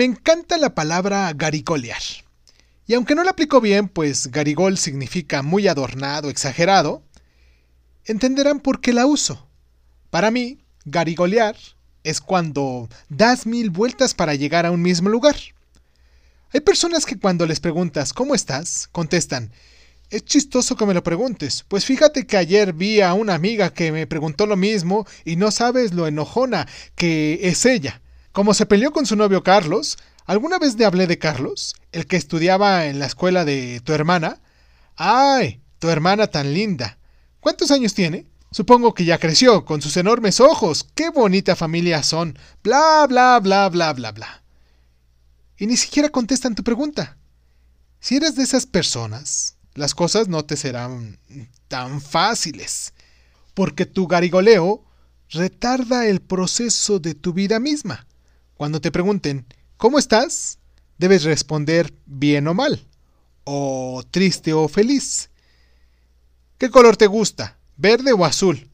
[0.00, 2.00] Me encanta la palabra garigolear.
[2.86, 7.02] Y aunque no la aplico bien, pues garigol significa muy adornado, exagerado,
[8.06, 9.46] entenderán por qué la uso.
[10.08, 11.54] Para mí, garigolear
[12.02, 15.36] es cuando das mil vueltas para llegar a un mismo lugar.
[16.54, 18.88] Hay personas que cuando les preguntas ¿cómo estás?
[18.92, 19.52] contestan
[20.08, 23.92] es chistoso que me lo preguntes, pues fíjate que ayer vi a una amiga que
[23.92, 28.00] me preguntó lo mismo y no sabes lo enojona que es ella.
[28.32, 31.74] Como se peleó con su novio Carlos, ¿alguna vez te hablé de Carlos?
[31.90, 34.40] El que estudiaba en la escuela de tu hermana.
[34.96, 35.60] ¡Ay!
[35.80, 36.98] Tu hermana tan linda.
[37.40, 38.26] ¿Cuántos años tiene?
[38.52, 40.86] Supongo que ya creció, con sus enormes ojos.
[40.94, 42.38] ¡Qué bonita familia son!
[42.62, 44.42] Bla, bla, bla, bla, bla, bla.
[45.56, 47.16] Y ni siquiera contestan tu pregunta.
[47.98, 51.18] Si eres de esas personas, las cosas no te serán
[51.68, 52.92] tan fáciles,
[53.54, 54.84] porque tu garigoleo
[55.30, 58.06] retarda el proceso de tu vida misma.
[58.60, 59.46] Cuando te pregunten,
[59.78, 60.58] ¿cómo estás?
[60.98, 62.86] Debes responder bien o mal,
[63.44, 65.30] o triste o feliz.
[66.58, 67.56] ¿Qué color te gusta?
[67.78, 68.68] ¿Verde o azul?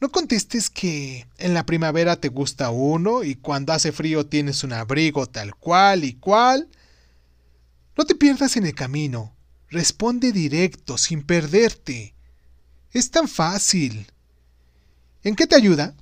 [0.00, 4.72] No contestes que en la primavera te gusta uno y cuando hace frío tienes un
[4.72, 6.66] abrigo tal cual y cual.
[7.98, 9.36] No te pierdas en el camino
[9.68, 12.14] Responde directo, sin perderte.
[12.92, 14.06] Es tan fácil.
[15.22, 15.94] ¿En qué te ayuda?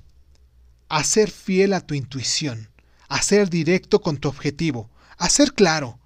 [0.89, 2.69] A ser fiel a tu intuición,
[3.07, 5.99] a ser directo con tu objetivo, a ser claro.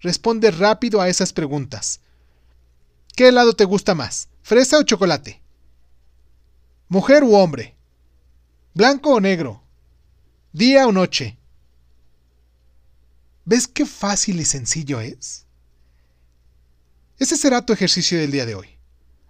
[0.00, 2.00] Responde rápido a esas preguntas.
[3.16, 4.28] ¿Qué helado te gusta más?
[4.42, 5.42] ¿Fresa o chocolate?
[6.88, 7.74] ¿Mujer u hombre?
[8.74, 9.62] ¿Blanco o negro?
[10.52, 11.36] ¿Día o noche?
[13.44, 15.46] ¿Ves qué fácil y sencillo es?
[17.18, 18.78] Ese será tu ejercicio del día de hoy.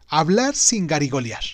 [0.09, 1.45] Hablar sin garigolear.